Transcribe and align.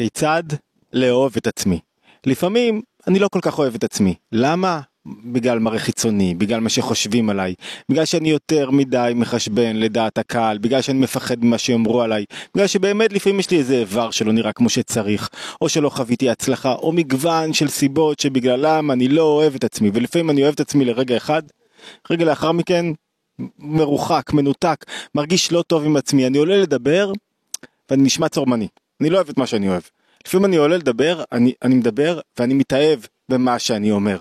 כיצד 0.00 0.42
לאהוב 0.92 1.32
את 1.36 1.46
עצמי. 1.46 1.80
לפעמים 2.26 2.82
אני 3.06 3.18
לא 3.18 3.28
כל 3.28 3.40
כך 3.42 3.58
אוהב 3.58 3.74
את 3.74 3.84
עצמי. 3.84 4.14
למה? 4.32 4.80
בגלל 5.24 5.58
מראה 5.58 5.78
חיצוני, 5.78 6.34
בגלל 6.34 6.60
מה 6.60 6.68
שחושבים 6.68 7.30
עליי, 7.30 7.54
בגלל 7.88 8.04
שאני 8.04 8.30
יותר 8.30 8.70
מדי 8.70 9.12
מחשבן 9.14 9.76
לדעת 9.76 10.18
הקהל, 10.18 10.58
בגלל 10.58 10.82
שאני 10.82 10.98
מפחד 10.98 11.44
ממה 11.44 11.58
שיאמרו 11.58 12.02
עליי, 12.02 12.24
בגלל 12.54 12.66
שבאמת 12.66 13.12
לפעמים 13.12 13.40
יש 13.40 13.50
לי 13.50 13.58
איזה 13.58 13.74
איבר 13.74 14.10
שלא 14.10 14.32
נראה 14.32 14.52
כמו 14.52 14.68
שצריך, 14.68 15.28
או 15.60 15.68
שלא 15.68 15.88
חוויתי 15.90 16.30
הצלחה, 16.30 16.72
או 16.72 16.92
מגוון 16.92 17.52
של 17.52 17.68
סיבות 17.68 18.20
שבגללם 18.20 18.90
אני 18.90 19.08
לא 19.08 19.22
אוהב 19.22 19.54
את 19.54 19.64
עצמי, 19.64 19.90
ולפעמים 19.94 20.30
אני 20.30 20.42
אוהב 20.42 20.54
את 20.54 20.60
עצמי 20.60 20.84
לרגע 20.84 21.16
אחד, 21.16 21.42
רגע 22.10 22.24
לאחר 22.24 22.52
מכן 22.52 22.86
מרוחק, 23.58 24.32
מנותק, 24.32 24.84
מרגיש 25.14 25.52
לא 25.52 25.62
טוב 25.62 25.84
עם 25.84 25.96
עצמי, 25.96 26.26
אני 26.26 26.38
עולה 26.38 26.56
לדבר 26.56 27.12
ואני 27.90 28.02
נשמע 28.02 28.28
צורמני, 28.28 28.68
אני 29.00 29.10
לא 29.10 29.16
אוהב 29.16 29.28
את 29.28 29.38
מה 29.38 29.46
שאני 29.46 29.68
אוהב. 29.68 29.82
לפעמים 30.26 30.44
אני 30.44 30.56
עולה 30.56 30.76
לדבר, 30.76 31.22
אני, 31.32 31.52
אני 31.62 31.74
מדבר 31.74 32.20
ואני 32.38 32.54
מתאהב 32.54 33.00
במה 33.28 33.58
שאני 33.58 33.90
אומר. 33.90 34.18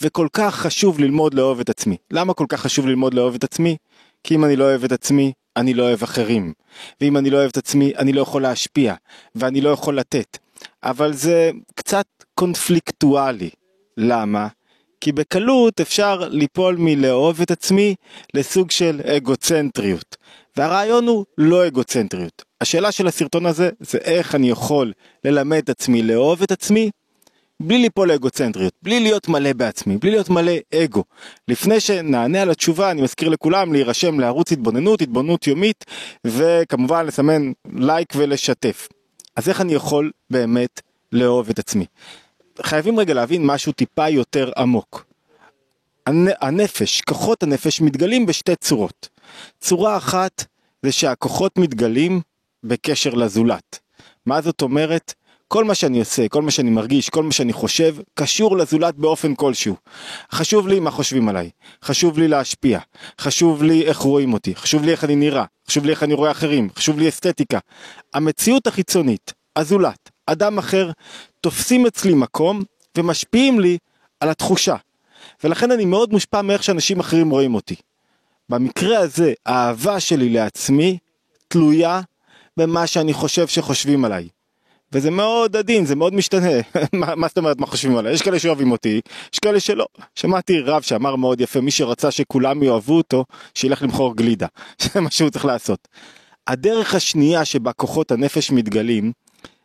וכל 0.00 0.28
כך 0.32 0.54
חשוב 0.54 1.00
ללמוד 1.00 1.34
לאהוב 1.34 1.60
את 1.60 1.68
עצמי. 1.68 1.96
למה 2.10 2.34
כל 2.34 2.46
כך 2.48 2.60
חשוב 2.60 2.86
ללמוד 2.86 3.14
לאהוב 3.14 3.34
את 3.34 3.44
עצמי? 3.44 3.76
כי 4.24 4.34
אם 4.34 4.44
אני 4.44 4.56
לא 4.56 4.64
אוהב 4.64 4.84
את 4.84 4.92
עצמי, 4.92 5.32
אני 5.56 5.74
לא 5.74 5.82
אוהב 5.82 6.02
אחרים. 6.02 6.52
ואם 7.00 7.16
אני 7.16 7.30
לא 7.30 7.36
אוהב 7.36 7.48
את 7.48 7.56
עצמי, 7.56 7.92
אני 7.98 8.12
לא 8.12 8.20
יכול 8.20 8.42
להשפיע, 8.42 8.94
ואני 9.34 9.60
לא 9.60 9.70
יכול 9.70 9.98
לתת. 9.98 10.38
אבל 10.82 11.12
זה 11.12 11.50
קצת 11.74 12.06
קונפליקטואלי. 12.34 13.50
למה? 13.96 14.48
כי 15.00 15.12
בקלות 15.12 15.80
אפשר 15.80 16.28
ליפול 16.28 16.76
מלאהוב 16.78 17.40
את 17.40 17.50
עצמי 17.50 17.94
לסוג 18.34 18.70
של 18.70 19.00
אגוצנטריות. 19.04 20.16
והרעיון 20.56 21.06
הוא 21.06 21.24
לא 21.38 21.66
אגוצנטריות. 21.66 22.49
השאלה 22.60 22.92
של 22.92 23.06
הסרטון 23.06 23.46
הזה 23.46 23.70
זה 23.80 23.98
איך 23.98 24.34
אני 24.34 24.50
יכול 24.50 24.92
ללמד 25.24 25.58
את 25.58 25.68
עצמי 25.68 26.02
לאהוב 26.02 26.42
את 26.42 26.52
עצמי 26.52 26.90
בלי 27.60 27.78
ליפול 27.78 28.08
לאגוצנטריות, 28.08 28.72
בלי 28.82 29.00
להיות 29.00 29.28
מלא 29.28 29.52
בעצמי, 29.52 29.96
בלי 29.96 30.10
להיות 30.10 30.28
מלא 30.28 30.52
אגו. 30.74 31.04
לפני 31.48 31.80
שנענה 31.80 32.42
על 32.42 32.50
התשובה 32.50 32.90
אני 32.90 33.02
מזכיר 33.02 33.28
לכולם 33.28 33.72
להירשם 33.72 34.20
לערוץ 34.20 34.52
התבוננות, 34.52 35.02
התבוננות 35.02 35.46
יומית 35.46 35.84
וכמובן 36.24 37.06
לסמן 37.06 37.52
לייק 37.72 38.12
ולשתף. 38.16 38.88
אז 39.36 39.48
איך 39.48 39.60
אני 39.60 39.74
יכול 39.74 40.10
באמת 40.30 40.80
לאהוב 41.12 41.50
את 41.50 41.58
עצמי? 41.58 41.86
חייבים 42.62 42.98
רגע 43.00 43.14
להבין 43.14 43.46
משהו 43.46 43.72
טיפה 43.72 44.08
יותר 44.08 44.50
עמוק. 44.56 45.04
הנפש, 46.40 47.00
כוחות 47.00 47.42
הנפש 47.42 47.80
מתגלים 47.80 48.26
בשתי 48.26 48.56
צורות. 48.56 49.08
צורה 49.60 49.96
אחת 49.96 50.44
זה 50.82 50.92
שהכוחות 50.92 51.58
מתגלים 51.58 52.20
בקשר 52.64 53.14
לזולת. 53.14 53.78
מה 54.26 54.40
זאת 54.40 54.62
אומרת? 54.62 55.14
כל 55.48 55.64
מה 55.64 55.74
שאני 55.74 55.98
עושה, 55.98 56.28
כל 56.28 56.42
מה 56.42 56.50
שאני 56.50 56.70
מרגיש, 56.70 57.08
כל 57.08 57.22
מה 57.22 57.32
שאני 57.32 57.52
חושב, 57.52 57.96
קשור 58.14 58.56
לזולת 58.56 58.94
באופן 58.94 59.34
כלשהו. 59.34 59.76
חשוב 60.32 60.68
לי 60.68 60.80
מה 60.80 60.90
חושבים 60.90 61.28
עליי, 61.28 61.50
חשוב 61.84 62.18
לי 62.18 62.28
להשפיע, 62.28 62.78
חשוב 63.20 63.62
לי 63.62 63.84
איך 63.84 63.98
רואים 63.98 64.32
אותי, 64.32 64.54
חשוב 64.54 64.84
לי 64.84 64.92
איך 64.92 65.04
אני 65.04 65.16
נראה, 65.16 65.44
חשוב 65.68 65.84
לי 65.84 65.90
איך 65.90 66.02
אני 66.02 66.14
רואה 66.14 66.30
אחרים, 66.30 66.68
חשוב 66.76 66.98
לי 66.98 67.08
אסתטיקה. 67.08 67.58
המציאות 68.14 68.66
החיצונית, 68.66 69.32
הזולת, 69.56 70.10
אדם 70.26 70.58
אחר, 70.58 70.90
תופסים 71.40 71.86
אצלי 71.86 72.14
מקום 72.14 72.62
ומשפיעים 72.98 73.60
לי 73.60 73.78
על 74.20 74.28
התחושה. 74.28 74.76
ולכן 75.44 75.70
אני 75.70 75.84
מאוד 75.84 76.12
מושפע 76.12 76.42
מאיך 76.42 76.62
שאנשים 76.62 77.00
אחרים 77.00 77.30
רואים 77.30 77.54
אותי. 77.54 77.76
במקרה 78.48 78.98
הזה, 78.98 79.32
האהבה 79.46 80.00
שלי 80.00 80.28
לעצמי 80.28 80.98
תלויה 81.48 82.00
במה 82.56 82.86
שאני 82.86 83.12
חושב 83.12 83.46
שחושבים 83.46 84.04
עליי. 84.04 84.28
וזה 84.92 85.10
מאוד 85.10 85.56
עדין, 85.56 85.86
זה 85.86 85.96
מאוד 85.96 86.14
משתנה. 86.14 86.50
מה, 86.92 87.28
זאת 87.28 87.38
אומרת 87.38 87.60
מה 87.60 87.66
חושבים 87.66 87.96
עליי? 87.96 88.12
יש 88.12 88.22
כאלה 88.22 88.38
שאוהבים 88.38 88.72
אותי, 88.72 89.00
יש 89.32 89.38
כאלה 89.38 89.60
שלא. 89.60 89.86
שמעתי 90.14 90.60
רב 90.60 90.82
שאמר 90.82 91.16
מאוד 91.16 91.40
יפה, 91.40 91.60
מי 91.60 91.70
שרצה 91.70 92.10
שכולם 92.10 92.62
יאהבו 92.62 92.96
אותו, 92.96 93.24
שילך 93.54 93.82
למכור 93.82 94.16
גלידה. 94.16 94.46
זה 94.82 95.00
מה 95.00 95.10
שהוא 95.10 95.30
צריך 95.30 95.44
לעשות. 95.44 95.88
הדרך 96.46 96.94
השנייה 96.94 97.44
שבה 97.44 97.72
כוחות 97.72 98.10
הנפש 98.10 98.50
מתגלים, 98.50 99.12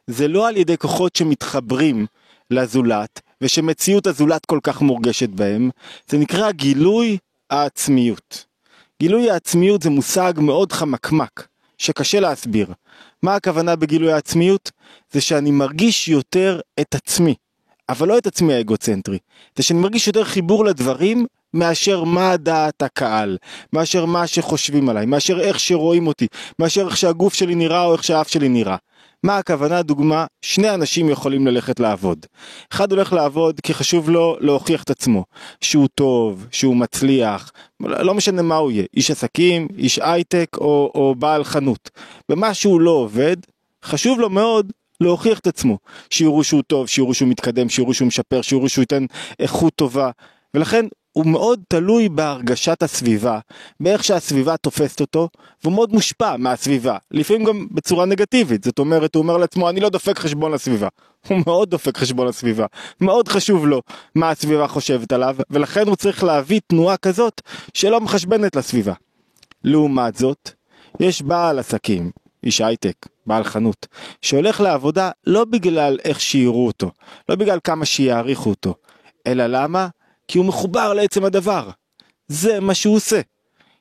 זה 0.07 0.27
לא 0.27 0.47
על 0.47 0.57
ידי 0.57 0.77
כוחות 0.77 1.15
שמתחברים 1.15 2.05
לזולת, 2.51 3.21
ושמציאות 3.41 4.07
הזולת 4.07 4.45
כל 4.45 4.59
כך 4.63 4.81
מורגשת 4.81 5.29
בהם, 5.29 5.69
זה 6.07 6.17
נקרא 6.17 6.51
גילוי 6.51 7.17
העצמיות. 7.49 8.45
גילוי 9.01 9.29
העצמיות 9.29 9.81
זה 9.81 9.89
מושג 9.89 10.33
מאוד 10.37 10.71
חמקמק, 10.71 11.47
שקשה 11.77 12.19
להסביר. 12.19 12.67
מה 13.23 13.35
הכוונה 13.35 13.75
בגילוי 13.75 14.11
העצמיות? 14.11 14.71
זה 15.11 15.21
שאני 15.21 15.51
מרגיש 15.51 16.07
יותר 16.07 16.59
את 16.79 16.95
עצמי, 16.95 17.35
אבל 17.89 18.07
לא 18.07 18.17
את 18.17 18.27
עצמי 18.27 18.53
האגוצנטרי. 18.53 19.17
זה 19.55 19.63
שאני 19.63 19.79
מרגיש 19.79 20.07
יותר 20.07 20.23
חיבור 20.23 20.65
לדברים 20.65 21.25
מאשר 21.53 22.03
מה 22.03 22.37
דעת 22.37 22.81
הקהל, 22.81 23.37
מאשר 23.73 24.05
מה 24.05 24.27
שחושבים 24.27 24.89
עליי, 24.89 25.05
מאשר 25.05 25.39
איך 25.39 25.59
שרואים 25.59 26.07
אותי, 26.07 26.27
מאשר 26.59 26.87
איך 26.87 26.97
שהגוף 26.97 27.33
שלי 27.33 27.55
נראה 27.55 27.83
או 27.83 27.93
איך 27.93 28.03
שהאף 28.03 28.27
שלי 28.27 28.49
נראה. 28.49 28.75
מה 29.25 29.37
הכוונה? 29.37 29.81
דוגמה, 29.81 30.25
שני 30.41 30.73
אנשים 30.73 31.09
יכולים 31.09 31.47
ללכת 31.47 31.79
לעבוד. 31.79 32.25
אחד 32.73 32.91
הולך 32.91 33.13
לעבוד 33.13 33.59
כי 33.59 33.73
חשוב 33.73 34.09
לו 34.09 34.37
להוכיח 34.39 34.83
את 34.83 34.89
עצמו, 34.89 35.23
שהוא 35.61 35.87
טוב, 35.95 36.47
שהוא 36.51 36.75
מצליח, 36.75 37.51
לא 37.79 38.13
משנה 38.13 38.41
מה 38.41 38.55
הוא 38.55 38.71
יהיה, 38.71 38.83
איש 38.95 39.11
עסקים, 39.11 39.67
איש 39.77 39.99
הייטק 39.99 40.47
או, 40.57 40.91
או 40.95 41.15
בעל 41.15 41.43
חנות. 41.43 41.89
במה 42.29 42.53
שהוא 42.53 42.81
לא 42.81 42.91
עובד, 42.91 43.37
חשוב 43.85 44.19
לו 44.19 44.29
מאוד 44.29 44.71
להוכיח 45.01 45.39
את 45.39 45.47
עצמו, 45.47 45.77
שיראו 46.09 46.43
שהוא 46.43 46.61
טוב, 46.61 46.87
שיראו 46.87 47.13
שהוא 47.13 47.29
מתקדם, 47.29 47.69
שיראו 47.69 47.93
שהוא 47.93 48.07
משפר, 48.07 48.41
שיראו 48.41 48.69
שהוא 48.69 48.81
ייתן 48.81 49.05
איכות 49.39 49.73
טובה, 49.75 50.11
ולכן 50.53 50.85
הוא 51.15 51.25
מאוד 51.25 51.59
תלוי 51.67 52.09
בהרגשת 52.09 52.83
הסביבה, 52.83 53.39
באיך 53.79 54.03
שהסביבה 54.03 54.57
תופסת 54.57 55.01
אותו, 55.01 55.29
והוא 55.63 55.73
מאוד 55.73 55.93
מושפע 55.93 56.37
מהסביבה, 56.37 56.97
לפעמים 57.11 57.43
גם 57.43 57.67
בצורה 57.71 58.05
נגטיבית, 58.05 58.63
זאת 58.63 58.79
אומרת 58.79 59.15
הוא 59.15 59.21
אומר 59.23 59.37
לעצמו 59.37 59.69
אני 59.69 59.79
לא 59.79 59.89
דופק 59.89 60.19
חשבון 60.19 60.51
לסביבה, 60.51 60.87
הוא 61.27 61.41
מאוד 61.45 61.69
דופק 61.69 61.97
חשבון 61.97 62.27
לסביבה, 62.27 62.65
מאוד 63.01 63.27
חשוב 63.27 63.67
לו 63.67 63.81
מה 64.15 64.29
הסביבה 64.29 64.67
חושבת 64.67 65.11
עליו, 65.11 65.35
ולכן 65.49 65.87
הוא 65.87 65.95
צריך 65.95 66.23
להביא 66.23 66.59
תנועה 66.67 66.97
כזאת 66.97 67.41
שלא 67.73 68.01
מחשבנת 68.01 68.55
לסביבה. 68.55 68.93
לעומת 69.63 70.15
זאת, 70.15 70.49
יש 70.99 71.21
בעל 71.21 71.59
עסקים, 71.59 72.11
איש 72.43 72.61
הייטק, 72.61 72.95
בעל 73.25 73.43
חנות, 73.43 73.87
שהולך 74.21 74.61
לעבודה 74.61 75.11
לא 75.27 75.45
בגלל 75.45 75.97
איך 76.03 76.21
שיראו 76.21 76.67
אותו, 76.67 76.91
לא 77.29 77.35
בגלל 77.35 77.59
כמה 77.63 77.85
שיעריכו 77.85 78.49
אותו, 78.49 78.75
אלא 79.27 79.45
למה? 79.47 79.87
כי 80.27 80.37
הוא 80.37 80.45
מחובר 80.45 80.93
לעצם 80.93 81.25
הדבר. 81.25 81.69
זה 82.27 82.59
מה 82.59 82.73
שהוא 82.73 82.95
עושה. 82.95 83.21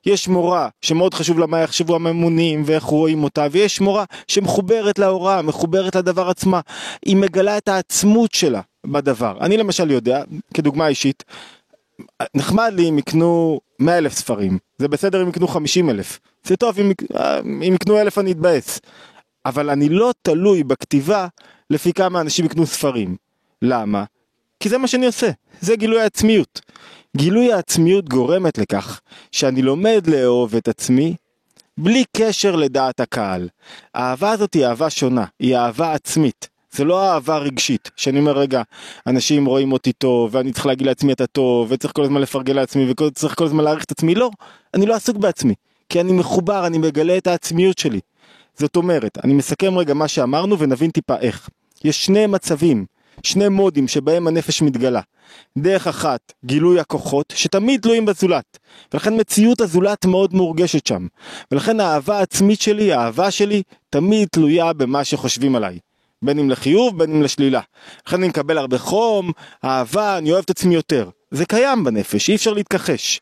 יש 0.06 0.28
מורה 0.28 0.68
שמאוד 0.82 1.14
חשוב 1.14 1.38
לה 1.38 1.46
מה 1.46 1.60
יחשבו 1.60 1.94
הממונים 1.94 2.62
ואיך 2.66 2.84
רואים 2.84 3.24
אותה, 3.24 3.46
ויש 3.50 3.80
מורה 3.80 4.04
שמחוברת 4.28 4.98
להוראה, 4.98 5.42
מחוברת 5.42 5.96
לדבר 5.96 6.28
עצמה. 6.28 6.60
היא 7.06 7.16
מגלה 7.16 7.58
את 7.58 7.68
העצמות 7.68 8.32
שלה 8.32 8.60
בדבר. 8.86 9.36
אני 9.40 9.56
למשל 9.56 9.90
יודע, 9.90 10.22
כדוגמה 10.54 10.88
אישית, 10.88 11.24
נחמד 12.34 12.72
לי 12.76 12.88
אם 12.88 12.98
יקנו 12.98 13.60
100 13.78 13.98
אלף 13.98 14.12
ספרים, 14.12 14.58
זה 14.78 14.88
בסדר 14.88 15.22
אם 15.22 15.28
יקנו 15.28 15.48
50 15.48 15.90
אלף, 15.90 16.20
זה 16.44 16.56
טוב 16.56 16.78
אם, 16.78 16.92
אם 17.68 17.74
יקנו 17.74 18.00
אלף 18.00 18.18
אני 18.18 18.32
אתבאס, 18.32 18.80
אבל 19.46 19.70
אני 19.70 19.88
לא 19.88 20.12
תלוי 20.22 20.64
בכתיבה 20.64 21.26
לפי 21.70 21.92
כמה 21.92 22.20
אנשים 22.20 22.44
יקנו 22.44 22.66
ספרים. 22.66 23.16
למה? 23.62 24.04
כי 24.64 24.68
זה 24.68 24.78
מה 24.78 24.88
שאני 24.88 25.06
עושה, 25.06 25.30
זה 25.60 25.76
גילוי 25.76 26.00
העצמיות. 26.00 26.60
גילוי 27.16 27.52
העצמיות 27.52 28.08
גורמת 28.08 28.58
לכך 28.58 29.00
שאני 29.32 29.62
לומד 29.62 30.06
לאהוב 30.06 30.56
את 30.56 30.68
עצמי 30.68 31.14
בלי 31.78 32.04
קשר 32.16 32.56
לדעת 32.56 33.00
הקהל. 33.00 33.48
האהבה 33.94 34.30
הזאת 34.30 34.54
היא 34.54 34.66
אהבה 34.66 34.90
שונה, 34.90 35.24
היא 35.40 35.56
אהבה 35.56 35.92
עצמית. 35.92 36.48
זה 36.72 36.84
לא 36.84 37.12
אהבה 37.12 37.38
רגשית, 37.38 37.90
שאני 37.96 38.18
אומר 38.18 38.38
רגע, 38.38 38.62
אנשים 39.06 39.46
רואים 39.46 39.72
אותי 39.72 39.92
טוב, 39.92 40.34
ואני 40.34 40.52
צריך 40.52 40.66
להגיד 40.66 40.86
לעצמי 40.86 41.12
אתה 41.12 41.26
טוב, 41.26 41.66
וצריך 41.70 41.92
כל 41.92 42.02
הזמן 42.02 42.20
לפרגן 42.20 42.56
לעצמי, 42.56 42.90
וצריך 42.90 43.34
כל 43.34 43.44
הזמן 43.44 43.64
להעריך 43.64 43.84
את 43.84 43.90
עצמי, 43.90 44.14
לא, 44.14 44.30
אני 44.74 44.86
לא 44.86 44.94
עסוק 44.94 45.16
בעצמי, 45.16 45.54
כי 45.88 46.00
אני 46.00 46.12
מחובר, 46.12 46.66
אני 46.66 46.78
מגלה 46.78 47.16
את 47.18 47.26
העצמיות 47.26 47.78
שלי. 47.78 48.00
זאת 48.58 48.76
אומרת, 48.76 49.18
אני 49.24 49.34
מסכם 49.34 49.78
רגע 49.78 49.94
מה 49.94 50.08
שאמרנו 50.08 50.58
ונבין 50.58 50.90
טיפה 50.90 51.16
איך. 51.20 51.48
יש 51.84 52.06
שני 52.06 52.26
מצבים 52.26 52.84
שני 53.24 53.48
מודים 53.48 53.88
שבהם 53.88 54.26
הנפש 54.26 54.62
מתגלה. 54.62 55.00
דרך 55.58 55.86
אחת, 55.86 56.32
גילוי 56.44 56.80
הכוחות, 56.80 57.32
שתמיד 57.36 57.80
תלויים 57.80 58.06
בזולת. 58.06 58.58
ולכן 58.92 59.20
מציאות 59.20 59.60
הזולת 59.60 60.04
מאוד 60.04 60.34
מורגשת 60.34 60.86
שם. 60.86 61.06
ולכן 61.50 61.80
האהבה 61.80 62.18
העצמית 62.18 62.60
שלי, 62.60 62.92
האהבה 62.92 63.30
שלי, 63.30 63.62
תמיד 63.90 64.28
תלויה 64.28 64.72
במה 64.72 65.04
שחושבים 65.04 65.56
עליי. 65.56 65.78
בין 66.22 66.38
אם 66.38 66.50
לחיוב, 66.50 66.98
בין 66.98 67.14
אם 67.14 67.22
לשלילה. 67.22 67.60
לכן 68.06 68.16
אני 68.16 68.28
מקבל 68.28 68.58
הרבה 68.58 68.78
חום, 68.78 69.32
אהבה, 69.64 70.18
אני 70.18 70.32
אוהב 70.32 70.44
את 70.44 70.50
עצמי 70.50 70.74
יותר. 70.74 71.10
זה 71.30 71.46
קיים 71.46 71.84
בנפש, 71.84 72.30
אי 72.30 72.34
אפשר 72.34 72.52
להתכחש. 72.52 73.20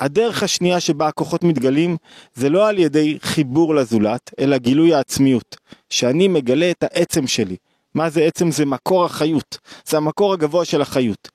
הדרך 0.00 0.42
השנייה 0.42 0.80
שבה 0.80 1.08
הכוחות 1.08 1.44
מתגלים 1.44 1.96
זה 2.34 2.48
לא 2.48 2.68
על 2.68 2.78
ידי 2.78 3.18
חיבור 3.22 3.74
לזולת, 3.74 4.30
אלא 4.40 4.58
גילוי 4.58 4.94
העצמיות. 4.94 5.56
שאני 5.90 6.28
מגלה 6.28 6.70
את 6.70 6.82
העצם 6.82 7.26
שלי, 7.26 7.56
מה 7.94 8.10
זה 8.10 8.22
עצם? 8.22 8.50
זה 8.50 8.66
מקור 8.66 9.04
החיות, 9.04 9.58
זה 9.86 9.96
המקור 9.96 10.32
הגבוה 10.32 10.64
של 10.64 10.82
החיות. 10.82 11.28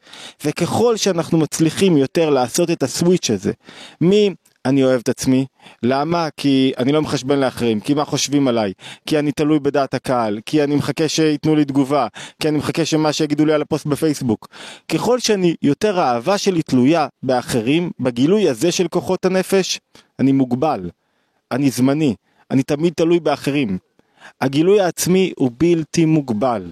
וככל 0.46 0.98
שאנחנו 0.98 1.38
מצליחים 1.38 1.98
יותר 1.98 2.30
לעשות 2.30 2.72
את 2.72 2.84
הסוויץ' 2.84 3.30
הזה, 3.32 3.52
מ... 4.04 4.12
אני 4.66 4.84
אוהב 4.84 5.00
את 5.00 5.10
עצמי. 5.10 5.46
למה? 5.84 6.28
כי 6.38 6.74
אני 6.78 6.92
לא 6.92 7.02
מחשבן 7.02 7.40
לאחרים, 7.40 7.80
כי 7.80 7.94
מה 7.94 8.06
חושבים 8.06 8.48
עליי, 8.48 8.74
כי 9.06 9.20
אני 9.20 9.32
תלוי 9.32 9.60
בדעת 9.60 9.94
הקהל, 9.94 10.40
כי 10.46 10.64
אני 10.64 10.76
מחכה 10.76 11.08
שייתנו 11.08 11.56
לי 11.56 11.66
תגובה, 11.66 12.08
כי 12.42 12.50
אני 12.50 12.58
מחכה 12.58 12.86
שמה 12.86 13.14
שיגידו 13.14 13.46
לי 13.46 13.54
על 13.54 13.62
הפוסט 13.62 13.86
בפייסבוק. 13.86 14.48
ככל 14.92 15.20
שאני, 15.20 15.56
יותר 15.62 16.00
האהבה 16.00 16.38
שלי 16.38 16.62
תלויה 16.62 17.08
באחרים, 17.24 17.92
בגילוי 18.00 18.50
הזה 18.50 18.72
של 18.72 18.88
כוחות 18.88 19.26
הנפש, 19.26 19.80
אני 20.20 20.32
מוגבל, 20.32 20.90
אני 21.52 21.70
זמני, 21.70 22.16
אני 22.52 22.64
תמיד 22.64 22.94
תלוי 22.96 23.20
באחרים. 23.20 23.78
הגילוי 24.42 24.82
העצמי 24.82 25.34
הוא 25.38 25.52
בלתי 25.58 26.06
מוגבל. 26.06 26.72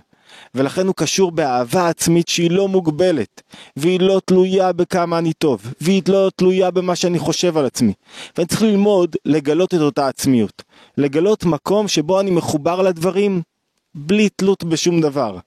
ולכן 0.55 0.87
הוא 0.87 0.95
קשור 0.95 1.31
באהבה 1.31 1.89
עצמית 1.89 2.27
שהיא 2.27 2.51
לא 2.51 2.67
מוגבלת, 2.67 3.41
והיא 3.77 3.99
לא 3.99 4.21
תלויה 4.25 4.73
בכמה 4.73 5.17
אני 5.17 5.33
טוב, 5.33 5.73
והיא 5.81 6.01
לא 6.07 6.29
תלויה 6.35 6.71
במה 6.71 6.95
שאני 6.95 7.19
חושב 7.19 7.57
על 7.57 7.65
עצמי. 7.65 7.93
ואני 8.37 8.47
צריך 8.47 8.61
ללמוד 8.61 9.15
לגלות 9.25 9.73
את 9.73 9.79
אותה 9.79 10.07
עצמיות, 10.07 10.63
לגלות 10.97 11.45
מקום 11.45 11.87
שבו 11.87 12.19
אני 12.19 12.31
מחובר 12.31 12.81
לדברים 12.81 13.41
בלי 13.95 14.29
תלות 14.29 14.63
בשום 14.63 15.01
דבר. 15.01 15.37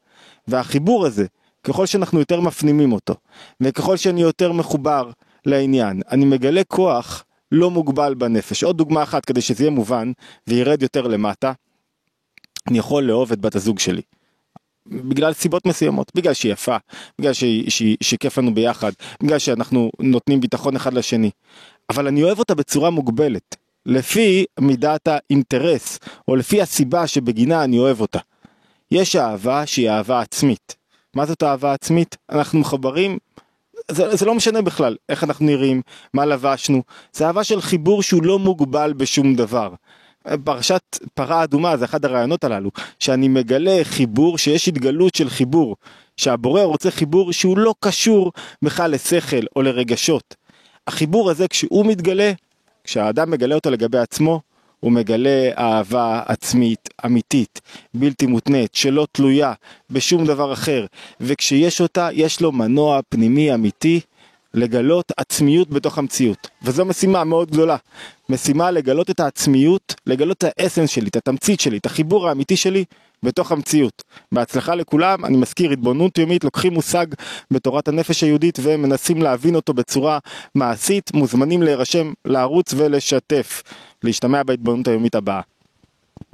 והחיבור 0.49 1.07
הזה, 1.07 1.27
ככל 1.65 1.87
שאנחנו 1.87 2.19
יותר 2.19 2.41
מפנימים 2.41 2.93
אותו, 2.93 3.15
וככל 3.61 3.97
שאני 3.97 4.23
יותר 4.23 4.53
מחובר 4.53 5.11
לעניין, 5.47 6.03
אני 6.11 6.25
מגלה 6.25 6.65
כוח 6.65 7.25
לא 7.53 7.71
מוגבל 7.71 8.15
בנפש. 8.15 8.65
עוד 8.65 8.79
דוגמה 8.79 9.03
אחת 9.03 9.25
כדי 9.25 9.41
שזה 9.41 9.65
יהיה 9.65 9.71
מובן 9.71 10.13
וירד 10.47 10.83
יותר 10.83 11.07
למטה, 11.07 11.53
אני 12.69 12.79
יכול 12.79 13.03
לאהוב 13.03 13.33
את 13.33 13.41
בת 13.41 13.55
הזוג 13.55 13.79
שלי. 13.79 14.03
בגלל 14.87 15.33
סיבות 15.33 15.67
מסוימות, 15.67 16.13
בגלל 16.15 16.35
שהיא 16.35 16.53
יפה, 16.53 16.77
בגלל 17.21 17.33
שכיף 18.03 18.39
לנו 18.39 18.55
ביחד, 18.55 18.93
בגלל 19.23 19.39
שאנחנו 19.39 19.91
נותנים 20.01 20.41
ביטחון 20.41 20.77
אחד 20.77 20.95
לשני. 20.95 21.31
אבל 21.91 22.07
אני 22.07 22.23
אוהב 22.23 22.39
אותה 22.39 22.55
בצורה 22.55 22.91
מוגבלת, 22.91 23.57
לפי 23.87 24.45
מידת 24.61 25.09
האינטרס, 25.09 25.99
או 26.29 26.37
לפי 26.37 26.63
הסיבה 26.63 27.07
שבגינה 27.07 27.65
אני 27.65 27.79
אוהב 27.79 28.01
אותה. 28.01 28.19
יש 28.91 29.17
אהבה 29.17 29.67
שהיא 29.67 29.91
אהבה 29.91 30.21
עצמית. 30.21 30.77
מה 31.15 31.27
זאת 31.27 31.43
אהבה 31.43 31.73
עצמית? 31.73 32.17
אנחנו 32.31 32.59
מחוברים, 32.59 33.19
זה, 33.91 34.17
זה 34.17 34.27
לא 34.27 34.35
משנה 34.35 34.63
בכלל 34.63 34.97
איך 35.09 35.25
אנחנו 35.25 35.47
נראים, 35.47 35.83
מה 36.15 36.25
לבשנו, 36.25 36.83
זה 37.13 37.27
אהבה 37.27 37.45
של 37.45 37.61
חיבור 37.61 38.03
שהוא 38.03 38.23
לא 38.23 38.39
מוגבל 38.39 38.93
בשום 38.93 39.35
דבר. 39.35 39.75
פרשת 40.45 40.99
פרה 41.15 41.45
אדומה 41.45 41.77
זה 41.77 41.85
אחד 41.85 42.05
הרעיונות 42.05 42.45
הללו, 42.45 42.71
שאני 42.99 43.29
מגלה 43.29 43.81
חיבור, 43.83 44.39
שיש 44.39 44.69
התגלות 44.69 45.15
של 45.15 45.29
חיבור, 45.29 45.77
שהבורא 46.17 46.63
רוצה 46.63 46.91
חיבור 46.91 47.33
שהוא 47.33 47.59
לא 47.59 47.75
קשור 47.81 48.33
בכלל 48.63 48.91
לשכל 48.91 49.43
או 49.57 49.63
לרגשות. 49.63 50.35
החיבור 50.87 51.31
הזה 51.31 51.49
כשהוא 51.49 51.87
מתגלה, 51.87 52.33
כשהאדם 52.85 53.31
מגלה 53.31 53.55
אותו 53.55 53.71
לגבי 53.71 53.99
עצמו, 53.99 54.41
הוא 54.81 54.93
מגלה 54.93 55.51
אהבה 55.59 56.23
עצמית, 56.27 56.89
אמיתית, 57.07 57.61
בלתי 57.95 58.27
מותנית, 58.27 58.75
שלא 58.75 59.07
תלויה 59.13 59.53
בשום 59.91 60.27
דבר 60.27 60.53
אחר, 60.53 60.87
וכשיש 61.21 61.81
אותה, 61.81 62.09
יש 62.13 62.41
לו 62.41 62.53
מנוע 62.53 63.01
פנימי 63.09 63.55
אמיתי 63.55 64.01
לגלות 64.57 65.13
עצמיות 65.17 65.71
בתוך 65.71 65.99
המציאות, 65.99 66.49
וזו 66.63 66.85
משימה 66.85 67.25
מאוד 67.25 67.51
גדולה. 67.51 67.77
משימה 68.29 68.71
לגלות 68.71 69.11
את 69.11 69.21
העצמיות, 69.21 69.95
לגלות 70.07 70.45
את 70.45 70.45
האסנס 70.59 70.91
שלי, 70.91 71.09
את 71.09 71.17
התמצית 71.17 71.61
שלי, 71.61 71.77
את 71.77 71.87
החיבור 71.87 72.29
האמיתי 72.29 72.57
שלי 72.57 72.85
בתוך 73.23 73.53
המציאות. 73.53 74.03
בהצלחה 74.33 74.75
לכולם, 74.75 75.25
אני 75.25 75.37
מזכיר, 75.37 75.71
התבוננות 75.71 76.19
יומית, 76.19 76.45
לוקחים 76.45 76.75
מושג 76.75 77.07
בתורת 77.51 77.89
הנפש 77.89 78.23
היהודית 78.23 78.59
ומנסים 78.63 79.23
להבין 79.23 79.55
אותו 79.55 79.75
בצורה 79.75 80.19
מעשית, 80.55 81.11
מוזמנים 81.15 81.63
להירשם 81.63 82.13
לערוץ 82.25 82.75
ולשתף. 82.77 83.63
להשתמע 84.03 84.43
בהתבוננות 84.43 84.89
היומית 84.89 85.15
הבאה. 85.15 85.41